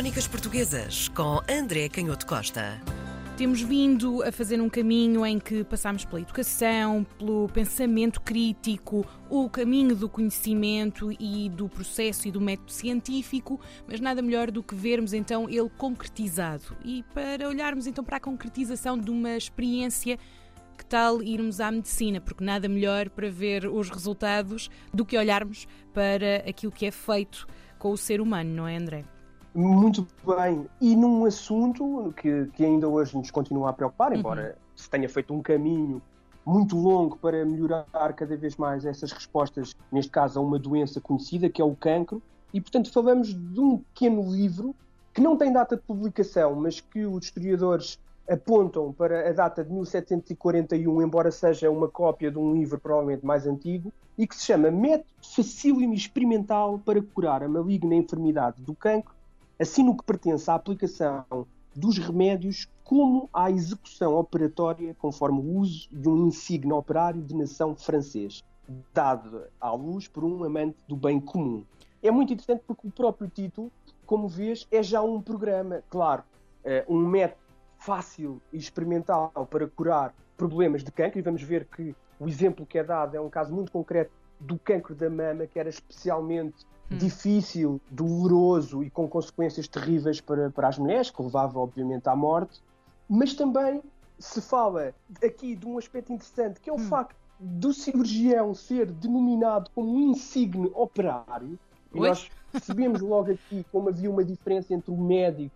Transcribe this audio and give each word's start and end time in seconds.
Crónicas 0.00 0.26
Portuguesas 0.26 1.08
com 1.08 1.40
André 1.46 1.86
Canhoto 1.90 2.26
Costa. 2.26 2.80
Temos 3.36 3.60
vindo 3.60 4.22
a 4.22 4.32
fazer 4.32 4.58
um 4.58 4.66
caminho 4.66 5.26
em 5.26 5.38
que 5.38 5.62
passamos 5.62 6.06
pela 6.06 6.22
educação, 6.22 7.04
pelo 7.18 7.50
pensamento 7.50 8.18
crítico, 8.22 9.06
o 9.28 9.46
caminho 9.50 9.94
do 9.94 10.08
conhecimento 10.08 11.12
e 11.20 11.50
do 11.50 11.68
processo 11.68 12.26
e 12.26 12.30
do 12.30 12.40
método 12.40 12.72
científico, 12.72 13.60
mas 13.86 14.00
nada 14.00 14.22
melhor 14.22 14.50
do 14.50 14.62
que 14.62 14.74
vermos 14.74 15.12
então 15.12 15.50
ele 15.50 15.68
concretizado. 15.76 16.74
E 16.82 17.02
para 17.12 17.46
olharmos 17.46 17.86
então 17.86 18.02
para 18.02 18.16
a 18.16 18.20
concretização 18.20 18.96
de 18.96 19.10
uma 19.10 19.36
experiência 19.36 20.18
que 20.78 20.86
tal 20.86 21.22
irmos 21.22 21.60
à 21.60 21.70
medicina? 21.70 22.22
Porque 22.22 22.42
nada 22.42 22.70
melhor 22.70 23.10
para 23.10 23.28
ver 23.28 23.66
os 23.66 23.90
resultados 23.90 24.70
do 24.94 25.04
que 25.04 25.18
olharmos 25.18 25.68
para 25.92 26.36
aquilo 26.48 26.72
que 26.72 26.86
é 26.86 26.90
feito 26.90 27.46
com 27.78 27.90
o 27.90 27.98
ser 27.98 28.18
humano, 28.18 28.50
não 28.50 28.66
é, 28.66 28.78
André? 28.78 29.04
Muito 29.54 30.06
bem. 30.24 30.66
E 30.80 30.94
num 30.94 31.24
assunto 31.24 32.12
que, 32.16 32.46
que 32.54 32.64
ainda 32.64 32.88
hoje 32.88 33.16
nos 33.16 33.30
continua 33.30 33.70
a 33.70 33.72
preocupar, 33.72 34.16
embora 34.16 34.56
uhum. 34.56 34.72
se 34.76 34.88
tenha 34.88 35.08
feito 35.08 35.34
um 35.34 35.42
caminho 35.42 36.00
muito 36.46 36.76
longo 36.76 37.16
para 37.18 37.44
melhorar 37.44 38.12
cada 38.14 38.36
vez 38.36 38.56
mais 38.56 38.84
essas 38.84 39.12
respostas, 39.12 39.74
neste 39.90 40.10
caso 40.10 40.38
a 40.38 40.42
uma 40.42 40.58
doença 40.58 41.00
conhecida, 41.00 41.48
que 41.48 41.60
é 41.60 41.64
o 41.64 41.74
cancro, 41.74 42.22
e 42.52 42.60
portanto 42.60 42.92
falamos 42.92 43.28
de 43.28 43.60
um 43.60 43.78
pequeno 43.78 44.32
livro 44.32 44.74
que 45.12 45.20
não 45.20 45.36
tem 45.36 45.52
data 45.52 45.76
de 45.76 45.82
publicação, 45.82 46.54
mas 46.54 46.80
que 46.80 47.04
os 47.04 47.24
historiadores 47.24 47.98
apontam 48.28 48.92
para 48.92 49.28
a 49.28 49.32
data 49.32 49.64
de 49.64 49.72
1741, 49.72 51.02
embora 51.02 51.32
seja 51.32 51.68
uma 51.68 51.88
cópia 51.88 52.30
de 52.30 52.38
um 52.38 52.54
livro 52.54 52.78
provavelmente 52.78 53.26
mais 53.26 53.46
antigo, 53.46 53.92
e 54.16 54.26
que 54.26 54.36
se 54.36 54.44
chama 54.44 54.70
Método 54.70 55.10
Facílimo 55.34 55.94
Experimental 55.94 56.78
para 56.84 57.02
Curar 57.02 57.42
a 57.42 57.48
Maligna 57.48 57.94
Enfermidade 57.94 58.62
do 58.62 58.74
Cancro 58.74 59.14
assim 59.60 59.84
no 59.84 59.94
que 59.94 60.02
pertence 60.02 60.50
à 60.50 60.54
aplicação 60.54 61.46
dos 61.76 61.98
remédios 61.98 62.66
como 62.82 63.28
à 63.32 63.50
execução 63.50 64.14
operatória 64.16 64.96
conforme 64.98 65.38
o 65.38 65.58
uso 65.58 65.86
de 65.92 66.08
um 66.08 66.26
insigne 66.26 66.72
operário 66.72 67.22
de 67.22 67.34
nação 67.36 67.76
francês, 67.76 68.42
dado 68.92 69.44
à 69.60 69.70
luz 69.72 70.08
por 70.08 70.24
um 70.24 70.42
amante 70.42 70.78
do 70.88 70.96
bem 70.96 71.20
comum. 71.20 71.64
É 72.02 72.10
muito 72.10 72.32
interessante 72.32 72.62
porque 72.66 72.88
o 72.88 72.90
próprio 72.90 73.28
título, 73.28 73.70
como 74.06 74.26
vês, 74.26 74.66
é 74.72 74.82
já 74.82 75.02
um 75.02 75.20
programa, 75.20 75.84
claro, 75.90 76.24
é 76.64 76.84
um 76.88 77.06
método 77.06 77.40
fácil 77.76 78.40
e 78.52 78.56
experimental 78.56 79.30
para 79.50 79.68
curar 79.68 80.14
problemas 80.36 80.82
de 80.82 80.90
cancro, 80.90 81.18
e 81.18 81.22
vamos 81.22 81.42
ver 81.42 81.66
que 81.66 81.94
o 82.18 82.26
exemplo 82.26 82.64
que 82.64 82.78
é 82.78 82.84
dado 82.84 83.14
é 83.14 83.20
um 83.20 83.28
caso 83.28 83.54
muito 83.54 83.70
concreto 83.70 84.10
do 84.40 84.58
cancro 84.58 84.94
da 84.94 85.10
mama, 85.10 85.46
que 85.46 85.58
era 85.58 85.68
especialmente 85.68 86.64
hum. 86.90 86.96
difícil, 86.96 87.80
doloroso 87.90 88.82
e 88.82 88.90
com 88.90 89.08
consequências 89.08 89.68
terríveis 89.68 90.20
para, 90.20 90.50
para 90.50 90.68
as 90.68 90.78
mulheres, 90.78 91.10
que 91.10 91.22
levava 91.22 91.58
obviamente 91.58 92.08
à 92.08 92.16
morte, 92.16 92.60
mas 93.08 93.34
também 93.34 93.82
se 94.18 94.40
fala 94.40 94.94
aqui 95.24 95.54
de 95.54 95.66
um 95.66 95.78
aspecto 95.78 96.12
interessante, 96.12 96.60
que 96.60 96.70
é 96.70 96.72
o 96.72 96.76
hum. 96.76 96.88
facto 96.88 97.16
do 97.38 97.72
cirurgião 97.72 98.54
ser 98.54 98.90
denominado 98.90 99.70
como 99.74 99.94
um 99.94 100.10
insigne 100.10 100.70
operário, 100.74 101.58
e 101.92 101.98
Oi? 101.98 102.08
nós 102.08 102.30
percebemos 102.52 103.00
logo 103.00 103.32
aqui 103.32 103.64
como 103.72 103.88
havia 103.88 104.10
uma 104.10 104.24
diferença 104.24 104.74
entre 104.74 104.90
o 104.90 104.96
médico 104.96 105.54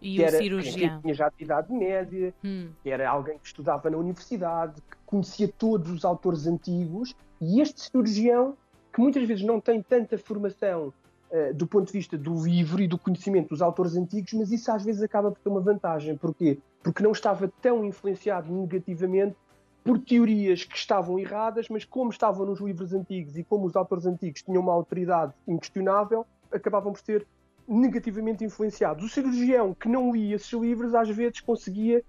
e 0.00 0.16
que 0.16 0.20
o 0.20 0.26
era, 0.26 0.38
cirurgião. 0.38 0.96
Que 0.96 1.02
tinha 1.02 1.14
já 1.14 1.32
idade 1.38 1.72
média, 1.72 2.34
hum. 2.44 2.70
que 2.82 2.90
era 2.90 3.08
alguém 3.08 3.38
que 3.38 3.46
estudava 3.46 3.88
na 3.90 3.96
universidade, 3.96 4.80
que 4.82 4.96
conhecia 5.14 5.48
todos 5.48 5.92
os 5.92 6.04
autores 6.04 6.46
antigos, 6.46 7.14
e 7.40 7.60
este 7.60 7.80
cirurgião 7.82 8.56
que 8.92 9.00
muitas 9.00 9.26
vezes 9.26 9.44
não 9.44 9.60
tem 9.60 9.80
tanta 9.80 10.18
formação 10.18 10.92
uh, 11.30 11.54
do 11.54 11.66
ponto 11.68 11.86
de 11.86 11.92
vista 11.92 12.18
do 12.18 12.44
livro 12.44 12.82
e 12.82 12.88
do 12.88 12.98
conhecimento 12.98 13.50
dos 13.50 13.62
autores 13.62 13.94
antigos, 13.96 14.32
mas 14.32 14.50
isso 14.50 14.70
às 14.72 14.84
vezes 14.84 15.02
acaba 15.02 15.30
por 15.30 15.38
ter 15.38 15.48
uma 15.48 15.60
vantagem. 15.60 16.16
Porquê? 16.16 16.58
Porque 16.82 17.02
não 17.02 17.12
estava 17.12 17.50
tão 17.62 17.84
influenciado 17.84 18.52
negativamente 18.52 19.36
por 19.84 19.98
teorias 19.98 20.64
que 20.64 20.76
estavam 20.76 21.18
erradas, 21.18 21.68
mas 21.68 21.84
como 21.84 22.10
estavam 22.10 22.46
nos 22.46 22.60
livros 22.60 22.92
antigos 22.92 23.36
e 23.36 23.44
como 23.44 23.66
os 23.66 23.76
autores 23.76 24.06
antigos 24.06 24.42
tinham 24.42 24.62
uma 24.62 24.72
autoridade 24.72 25.32
inquestionável, 25.46 26.26
acabavam 26.50 26.92
por 26.92 27.00
ser 27.00 27.26
negativamente 27.68 28.44
influenciados. 28.44 29.04
O 29.04 29.08
cirurgião 29.08 29.74
que 29.74 29.88
não 29.88 30.12
lia 30.12 30.36
esses 30.36 30.52
livros 30.52 30.94
às 30.94 31.08
vezes 31.08 31.40
conseguia 31.40 32.02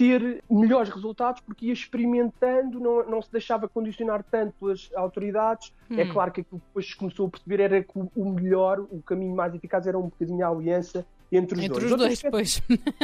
ter 0.00 0.42
melhores 0.50 0.88
resultados 0.88 1.42
porque 1.42 1.66
ia 1.66 1.74
experimentando, 1.74 2.80
não, 2.80 3.04
não 3.06 3.20
se 3.20 3.30
deixava 3.30 3.68
condicionar 3.68 4.24
tanto 4.24 4.54
pelas 4.58 4.90
autoridades. 4.94 5.74
É 5.90 5.94
hum. 5.94 6.00
É 6.00 6.06
claro 6.10 6.32
que 6.32 6.40
aquilo 6.40 6.58
que 6.58 6.66
depois 6.68 6.86
se 6.86 6.96
começou 6.96 7.26
a 7.26 7.30
perceber 7.30 7.60
era 7.60 7.84
que 7.84 7.92
o 8.16 8.30
melhor, 8.30 8.80
o 8.80 9.02
caminho 9.02 9.36
mais 9.36 9.54
eficaz 9.54 9.86
era 9.86 9.98
um 9.98 10.04
bocadinho 10.04 10.42
a 10.42 10.48
aliança 10.48 11.06
entre 11.30 11.58
os 11.58 11.64
entre 11.66 11.86
dois. 11.86 11.92
Entre 11.92 11.92
os 11.92 11.98
dois, 11.98 12.22
pois. 12.30 12.62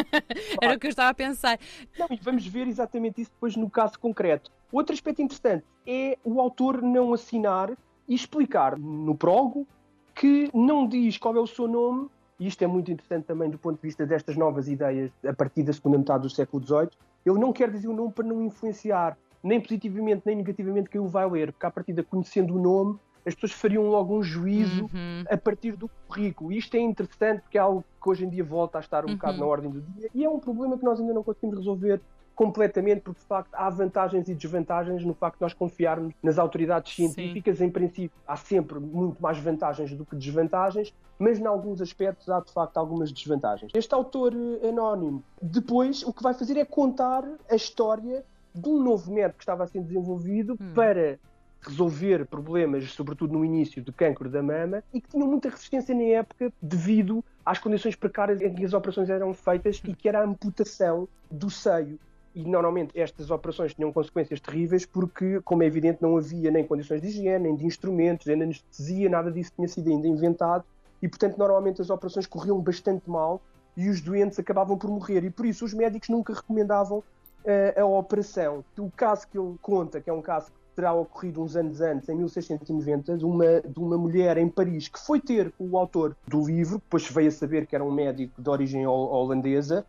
era 0.59 0.75
o 0.75 0.81
que 0.81 0.87
eu 0.87 0.89
estava 0.89 1.11
a 1.11 1.15
pensar. 1.15 1.59
Não, 1.99 2.07
e 2.11 2.19
vamos 2.23 2.47
ver 2.47 2.67
exatamente 2.67 3.21
isso 3.21 3.31
depois 3.31 3.55
no 3.57 3.69
caso 3.69 4.01
concreto. 4.01 4.51
Outro 4.73 4.95
aspecto 4.95 5.21
interessante 5.21 5.67
é 5.87 6.17
o 6.25 6.41
autor 6.41 6.81
não 6.81 7.13
assinar 7.13 7.77
e 8.09 8.15
explicar 8.15 8.79
no 8.79 9.15
prólogo 9.15 9.67
que 10.15 10.49
não 10.55 10.89
diz 10.89 11.19
qual 11.19 11.37
é 11.37 11.41
o 11.41 11.47
seu 11.47 11.69
nome 11.69 12.09
e 12.39 12.47
isto 12.47 12.63
é 12.63 12.67
muito 12.67 12.91
interessante 12.91 13.25
também 13.25 13.49
do 13.51 13.59
ponto 13.59 13.77
de 13.77 13.83
vista 13.83 14.07
destas 14.07 14.37
novas 14.37 14.69
ideias 14.69 15.11
a 15.27 15.33
partir 15.33 15.63
da 15.63 15.73
segunda 15.73 15.99
metade 15.99 16.23
do 16.23 16.31
século 16.31 16.63
XVIII, 16.65 16.91
ele 17.25 17.39
não 17.39 17.53
quer 17.53 17.71
dizer 17.71 17.89
o 17.89 17.93
nome 17.93 18.13
para 18.13 18.25
não 18.25 18.43
influenciar 18.43 19.17
nem 19.43 19.61
positivamente 19.61 20.23
nem 20.25 20.37
negativamente 20.37 20.91
quem 20.91 21.01
o 21.01 21.07
vai 21.07 21.29
ler, 21.29 21.53
porque 21.53 21.67
a 21.67 21.71
partir 21.71 21.93
de 21.93 22.03
conhecendo 22.03 22.55
o 22.57 22.61
nome, 22.61 22.99
as 23.25 23.35
pessoas 23.35 23.53
fariam 23.53 23.89
logo 23.89 24.17
um 24.17 24.23
juízo 24.23 24.85
uhum. 24.85 25.25
a 25.29 25.37
partir 25.37 25.73
do 25.73 25.91
currículo. 26.07 26.53
E 26.53 26.59
isto 26.59 26.77
é 26.77 26.81
interessante 26.81 27.43
porque 27.43 27.59
é 27.59 27.61
algo 27.61 27.85
que 28.01 28.09
hoje 28.09 28.25
em 28.25 28.29
dia 28.29 28.45
volta 28.45 28.79
a 28.79 28.81
estar 28.81 29.05
um 29.05 29.09
uhum. 29.09 29.15
bocado 29.15 29.39
na 29.39 29.47
ordem 29.47 29.71
do 29.71 29.81
dia 29.81 30.09
e 30.15 30.25
é 30.25 30.31
um 30.31 30.39
problema 30.39 30.79
que 30.79 30.85
nós 30.85 31.01
ainda 31.01 31.13
não 31.13 31.25
conseguimos 31.25 31.59
resolver 31.59 32.01
completamente, 32.37 33.01
porque 33.01 33.19
de 33.19 33.27
facto 33.27 33.55
há 33.55 33.69
vantagens 33.71 34.29
e 34.29 34.35
desvantagens 34.35 35.03
no 35.03 35.15
facto 35.15 35.39
de 35.39 35.43
nós 35.43 35.55
confiarmos 35.55 36.15
nas 36.23 36.39
autoridades 36.39 36.95
científicas. 36.95 37.59
Sim. 37.59 37.65
Em 37.65 37.71
princípio, 37.71 38.19
há 38.29 38.37
sempre 38.37 38.79
muito 38.79 39.21
mais 39.21 39.39
vantagens 39.39 39.93
do 39.95 40.05
que 40.05 40.15
desvantagens, 40.15 40.95
mas 41.19 41.39
em 41.39 41.47
alguns 41.47 41.81
aspectos 41.81 42.29
há 42.29 42.39
de 42.41 42.53
facto 42.53 42.77
algumas 42.77 43.11
desvantagens. 43.11 43.73
Este 43.75 43.95
autor 43.95 44.35
eh, 44.35 44.69
anónimo, 44.69 45.25
depois, 45.41 46.03
o 46.03 46.13
que 46.13 46.23
vai 46.23 46.35
fazer 46.35 46.59
é 46.59 46.65
contar 46.65 47.25
a 47.51 47.57
história 47.57 48.23
de 48.55 48.69
um 48.69 48.83
novo 48.83 49.11
método 49.11 49.39
que 49.39 49.43
estava 49.43 49.65
a 49.65 49.67
ser 49.67 49.81
desenvolvido 49.81 50.59
hum. 50.61 50.73
para 50.75 51.19
resolver 51.63 52.27
problemas, 52.27 52.93
sobretudo 52.93 53.33
no 53.33 53.45
início 53.45 53.83
do 53.83 53.93
cancro 53.93 54.29
da 54.29 54.43
mama, 54.43 54.85
e 54.93 55.01
que 55.01 55.09
tinham 55.09 55.27
muita 55.27 55.49
resistência 55.49 55.95
na 55.95 56.03
época 56.03 56.53
devido 56.61 57.25
às 57.45 57.59
condições 57.59 57.97
precárias 57.97 58.43
em 58.43 58.55
que 58.55 58.65
as 58.65 58.75
operações 58.75 59.09
eram 59.09 59.33
feitas 59.33 59.81
e 59.85 59.95
que 59.95 60.07
era 60.07 60.21
a 60.21 60.25
amputação 60.25 61.09
do 61.31 61.51
seio 61.51 61.99
e 62.37 62.45
normalmente 62.45 62.91
estas 62.95 63.31
operações 63.31 63.73
tinham 63.73 63.91
consequências 63.91 64.39
terríveis 64.41 64.85
porque, 64.85 65.41
como 65.43 65.63
é 65.63 65.67
evidente, 65.67 66.03
não 66.03 66.19
havia 66.19 66.51
nem 66.51 66.67
condições 66.67 67.01
de 67.01 67.09
higiene, 67.09 67.45
nem 67.45 67.57
de 67.57 67.65
instrumentos, 67.65 68.27
nem 68.27 68.37
de 68.37 68.45
anestesia, 68.45 69.09
nada 69.09 69.33
disso 69.33 69.53
tinha 69.57 69.67
sido 69.67 69.89
ainda 69.89 70.07
inventado 70.07 70.63
e, 71.01 71.09
portanto, 71.09 71.39
normalmente 71.39 71.81
as 71.81 71.89
operações 71.89 72.27
corriam 72.27 72.61
bastante 72.61 73.09
mal 73.09 73.41
e 73.75 73.89
os 73.89 74.03
doentes 74.03 74.39
acabavam 74.39 74.77
por 74.77 74.91
morrer 74.91 75.25
e 75.25 75.31
por 75.31 75.47
isso 75.47 75.65
os 75.65 75.73
médicos 75.73 76.11
nunca 76.11 76.35
recomendavam 76.35 76.99
uh, 76.99 77.81
a 77.81 77.87
operação. 77.87 78.63
O 78.79 78.91
caso 78.91 79.27
que 79.29 79.39
ele 79.39 79.57
conta, 79.63 79.99
que 79.99 80.11
é 80.11 80.13
um 80.13 80.21
caso 80.21 80.49
que 80.49 80.53
terá 80.77 80.93
ocorrido 80.93 81.43
uns 81.43 81.57
anos 81.57 81.81
antes, 81.81 82.07
em 82.11 82.17
1690, 82.17 83.17
de 83.17 83.25
uma, 83.25 83.63
de 83.63 83.79
uma 83.79 83.97
mulher 83.97 84.37
em 84.37 84.47
Paris 84.47 84.89
que 84.89 84.99
foi 84.99 85.19
ter 85.19 85.51
com 85.53 85.71
o 85.71 85.79
autor 85.79 86.15
do 86.29 86.45
livro, 86.47 86.77
depois 86.77 87.09
veio 87.11 87.29
a 87.29 87.33
saber 87.33 87.67
que 87.67 87.75
era 87.75 87.83
um 87.83 87.91
médico 87.91 88.43
de 88.43 88.51
origem 88.51 88.87
holandesa, 88.87 89.87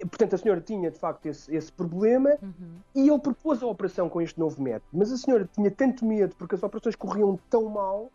Portanto, 0.00 0.34
a 0.34 0.38
senhora 0.38 0.60
tinha 0.60 0.90
de 0.90 0.98
facto 0.98 1.26
esse, 1.26 1.54
esse 1.54 1.72
problema 1.72 2.36
uhum. 2.42 2.76
e 2.94 3.08
ele 3.08 3.18
propôs 3.18 3.62
a 3.62 3.66
operação 3.66 4.08
com 4.08 4.20
este 4.20 4.38
novo 4.38 4.62
método. 4.62 4.86
Mas 4.92 5.12
a 5.12 5.16
senhora 5.16 5.48
tinha 5.52 5.70
tanto 5.70 6.04
medo 6.04 6.34
porque 6.36 6.54
as 6.54 6.62
operações 6.62 6.94
corriam 6.94 7.38
tão 7.48 7.64
mal 7.64 8.10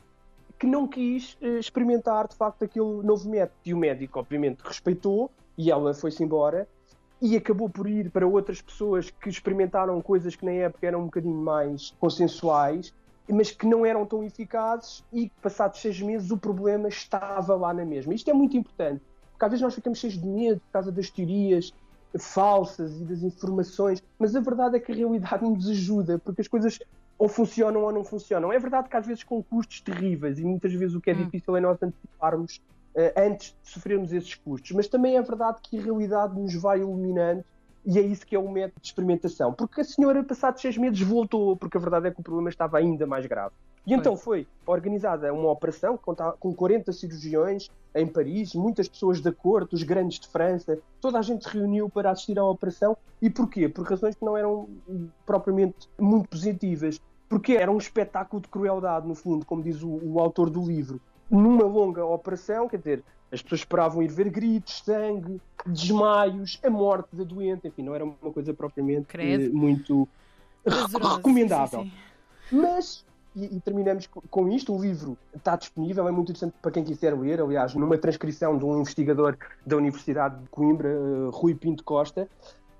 que 0.59 0.67
não 0.67 0.87
quis 0.87 1.37
uh, 1.41 1.57
experimentar 1.57 2.27
de 2.27 2.35
facto 2.35 2.63
aquele 2.63 3.01
novo 3.03 3.27
método. 3.29 3.57
E 3.65 3.73
o 3.73 3.77
médico, 3.77 4.19
obviamente, 4.19 4.61
respeitou 4.61 5.31
e 5.57 5.71
ela 5.71 5.93
foi-se 5.93 6.23
embora 6.23 6.67
e 7.21 7.35
acabou 7.35 7.69
por 7.69 7.87
ir 7.87 8.09
para 8.09 8.25
outras 8.25 8.61
pessoas 8.61 9.09
que 9.09 9.29
experimentaram 9.29 10.01
coisas 10.01 10.35
que 10.35 10.45
na 10.45 10.51
época 10.51 10.87
eram 10.87 11.01
um 11.01 11.05
bocadinho 11.05 11.35
mais 11.35 11.91
consensuais, 11.99 12.93
mas 13.29 13.51
que 13.51 13.67
não 13.67 13.85
eram 13.85 14.05
tão 14.05 14.23
eficazes 14.23 15.03
e 15.13 15.31
passados 15.41 15.79
seis 15.79 16.01
meses 16.01 16.31
o 16.31 16.37
problema 16.37 16.87
estava 16.87 17.55
lá 17.55 17.73
na 17.73 17.85
mesma. 17.85 18.13
Isto 18.13 18.31
é 18.31 18.33
muito 18.33 18.57
importante 18.57 19.03
porque 19.41 19.45
às 19.45 19.51
vezes 19.51 19.63
nós 19.63 19.73
ficamos 19.73 19.97
cheios 19.97 20.19
de 20.19 20.27
medo 20.27 20.59
por 20.59 20.71
causa 20.71 20.91
das 20.91 21.09
teorias 21.09 21.73
falsas 22.19 22.99
e 22.99 23.05
das 23.05 23.23
informações, 23.23 24.03
mas 24.19 24.35
a 24.35 24.39
verdade 24.39 24.75
é 24.75 24.79
que 24.79 24.91
a 24.91 24.95
realidade 24.95 25.43
nos 25.43 25.67
ajuda, 25.67 26.19
porque 26.19 26.41
as 26.41 26.47
coisas 26.47 26.77
ou 27.17 27.27
funcionam 27.27 27.81
ou 27.81 27.91
não 27.91 28.03
funcionam. 28.03 28.53
É 28.53 28.59
verdade 28.59 28.89
que 28.89 28.95
às 28.95 29.07
vezes 29.07 29.23
com 29.23 29.41
custos 29.41 29.81
terríveis 29.81 30.37
e 30.37 30.43
muitas 30.43 30.73
vezes 30.73 30.95
o 30.95 31.01
que 31.01 31.09
é 31.09 31.13
hum. 31.13 31.23
difícil 31.23 31.55
é 31.55 31.61
nós 31.61 31.81
anteciparmos 31.81 32.61
uh, 32.95 33.13
antes 33.17 33.55
de 33.63 33.69
sofrermos 33.69 34.13
esses 34.13 34.35
custos, 34.35 34.71
mas 34.73 34.87
também 34.87 35.17
é 35.17 35.21
verdade 35.21 35.59
que 35.63 35.79
a 35.79 35.81
realidade 35.81 36.39
nos 36.39 36.53
vai 36.53 36.79
iluminando 36.79 37.43
e 37.85 37.97
é 37.97 38.01
isso 38.01 38.25
que 38.25 38.35
é 38.35 38.39
o 38.39 38.49
método 38.49 38.81
de 38.81 38.87
experimentação. 38.87 39.53
Porque 39.53 39.81
a 39.81 39.83
senhora, 39.83 40.23
passados 40.23 40.61
seis 40.61 40.77
meses, 40.77 41.01
voltou, 41.01 41.55
porque 41.55 41.77
a 41.77 41.79
verdade 41.79 42.07
é 42.07 42.11
que 42.11 42.19
o 42.19 42.23
problema 42.23 42.49
estava 42.49 42.77
ainda 42.77 43.05
mais 43.07 43.25
grave. 43.25 43.53
E 43.85 43.93
então 43.93 44.15
foi 44.15 44.47
organizada 44.65 45.33
uma 45.33 45.49
operação 45.49 45.97
com 45.97 46.53
40 46.53 46.93
cirurgiões 46.93 47.67
em 47.95 48.05
Paris, 48.05 48.53
muitas 48.53 48.87
pessoas 48.87 49.19
da 49.19 49.31
corte, 49.31 49.73
os 49.73 49.81
grandes 49.81 50.19
de 50.19 50.27
França, 50.27 50.77
toda 51.01 51.17
a 51.17 51.21
gente 51.21 51.43
se 51.43 51.57
reuniu 51.57 51.89
para 51.89 52.11
assistir 52.11 52.37
à 52.37 52.45
operação. 52.45 52.95
E 53.21 53.29
porquê? 53.29 53.67
Por 53.67 53.85
razões 53.85 54.15
que 54.15 54.23
não 54.23 54.37
eram 54.37 54.69
propriamente 55.25 55.89
muito 55.99 56.29
positivas. 56.29 57.01
Porque 57.27 57.53
era 57.53 57.71
um 57.71 57.77
espetáculo 57.77 58.41
de 58.41 58.49
crueldade, 58.49 59.07
no 59.07 59.15
fundo, 59.15 59.45
como 59.45 59.63
diz 59.63 59.81
o, 59.81 59.89
o 59.89 60.19
autor 60.19 60.49
do 60.49 60.61
livro. 60.63 61.01
Numa 61.29 61.63
longa 61.63 62.05
operação, 62.05 62.67
quer 62.67 62.77
dizer, 62.77 63.03
as 63.31 63.41
pessoas 63.41 63.61
esperavam 63.61 64.03
ir 64.03 64.11
ver 64.11 64.29
gritos, 64.29 64.81
sangue, 64.83 65.41
desmaios, 65.65 66.59
a 66.63 66.69
morte 66.69 67.15
da 67.15 67.23
doente, 67.23 67.67
enfim, 67.67 67.83
não 67.83 67.95
era 67.95 68.03
uma 68.03 68.15
coisa 68.33 68.53
propriamente 68.53 69.05
Credo. 69.07 69.55
muito 69.55 70.07
Prazeroso, 70.63 71.17
recomendável. 71.17 71.83
sim, 71.83 71.91
sim. 72.49 72.55
Mas, 72.57 73.05
e, 73.35 73.55
e 73.55 73.59
terminamos 73.61 74.05
co- 74.07 74.21
com 74.29 74.49
isto, 74.49 74.75
o 74.75 74.81
livro 74.81 75.17
está 75.35 75.55
disponível, 75.55 76.07
é 76.07 76.11
muito 76.11 76.29
interessante 76.31 76.55
para 76.61 76.71
quem 76.71 76.83
quiser 76.83 77.17
ler, 77.17 77.41
aliás, 77.41 77.73
numa 77.73 77.97
transcrição 77.97 78.57
de 78.57 78.65
um 78.65 78.79
investigador 78.79 79.37
da 79.65 79.77
Universidade 79.77 80.37
de 80.41 80.49
Coimbra, 80.49 80.89
eh, 80.89 81.29
Rui 81.31 81.55
Pinto 81.55 81.83
Costa. 81.83 82.27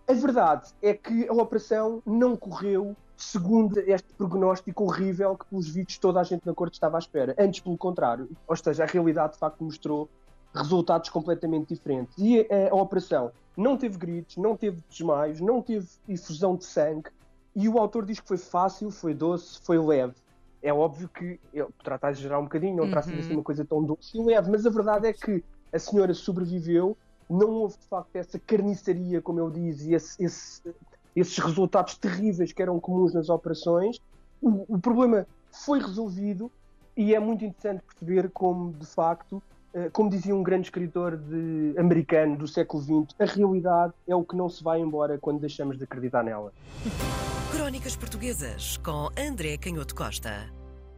A 0.08 0.14
verdade 0.14 0.70
é 0.82 0.94
que 0.94 1.28
a 1.30 1.34
operação 1.34 2.02
não 2.06 2.36
correu 2.36 2.96
segundo 3.16 3.80
este 3.80 4.14
prognóstico 4.16 4.84
horrível 4.84 5.38
que, 5.38 5.46
pelos 5.46 5.70
vistos, 5.70 5.98
toda 6.00 6.20
a 6.20 6.24
gente 6.24 6.46
na 6.46 6.54
corte 6.54 6.74
estava 6.74 6.98
à 6.98 7.00
espera. 7.00 7.36
Antes, 7.40 7.62
pelo 7.62 7.78
contrário. 7.78 8.28
Ou 8.48 8.56
seja, 8.56 8.84
a 8.84 8.88
realidade, 8.88 9.34
de 9.34 9.40
facto, 9.40 9.64
mostrou 9.64 10.10
resultados 10.54 11.10
completamente 11.10 11.74
diferentes. 11.74 12.16
E 12.18 12.40
a, 12.42 12.72
a 12.72 12.76
operação 12.76 13.32
não 13.56 13.78
teve 13.78 13.98
gritos, 13.98 14.38
não 14.38 14.56
teve 14.56 14.82
desmaios, 14.90 15.40
não 15.40 15.62
teve 15.62 15.88
efusão 16.08 16.56
de 16.56 16.66
sangue, 16.66 17.10
e 17.56 17.68
o 17.68 17.78
autor 17.78 18.06
diz 18.06 18.20
que 18.20 18.28
foi 18.28 18.38
fácil, 18.38 18.90
foi 18.92 19.14
doce, 19.14 19.60
foi 19.64 19.78
leve. 19.78 20.16
É 20.62 20.72
óbvio 20.74 21.10
que 21.10 21.40
ele 21.52 21.68
estar 21.80 22.00
a 22.02 22.12
exagerar 22.12 22.40
um 22.40 22.44
bocadinho, 22.44 22.78
não 22.78 22.88
terá 22.90 23.02
sido 23.02 23.20
assim 23.20 23.34
uma 23.34 23.44
coisa 23.44 23.66
tão 23.66 23.84
doce 23.84 24.18
e 24.18 24.24
leve, 24.24 24.50
mas 24.50 24.66
a 24.66 24.70
verdade 24.70 25.08
é 25.08 25.14
que 25.14 25.44
a 25.74 25.80
senhora 25.80 26.14
sobreviveu, 26.14 26.98
não 27.30 27.50
houve 27.50 27.78
de 27.78 27.88
facto 27.88 28.16
essa 28.16 28.40
carniçaria, 28.40 29.22
como 29.22 29.42
ele 29.42 29.52
diz, 29.72 29.82
e 29.82 29.94
esse- 29.94 30.24
esse- 30.24 30.76
esses 31.16 31.38
resultados 31.38 31.98
terríveis 31.98 32.54
que 32.54 32.62
eram 32.62 32.80
comuns 32.80 33.14
nas 33.14 33.30
operações. 33.30 33.98
O, 34.42 34.76
o 34.76 34.80
problema 34.80 35.26
foi 35.66 35.80
resolvido 35.80 36.52
e 36.96 37.14
é 37.16 37.20
muito 37.20 37.44
interessante 37.44 37.84
perceber 37.86 38.30
como, 38.32 38.74
de 38.74 38.86
facto, 38.86 39.42
como 39.94 40.10
dizia 40.10 40.36
um 40.36 40.44
grande 40.44 40.68
escritor 40.68 41.16
de- 41.18 41.74
americano 41.78 42.36
do 42.38 42.48
século 42.48 42.82
XX, 42.84 43.16
a 43.20 43.26
realidade 43.26 43.94
é 44.08 44.16
o 44.16 44.24
que 44.24 44.36
não 44.36 44.50
se 44.50 44.64
vai 44.64 44.80
embora 44.80 45.18
quando 45.18 45.40
deixamos 45.40 45.78
de 45.78 45.84
acreditar 45.84 46.24
nela. 46.24 46.52
Crónicas 47.52 47.96
Portuguesas 47.96 48.78
com 48.78 49.10
André 49.18 49.58
Canhoto 49.58 49.94
Costa. 49.96 50.50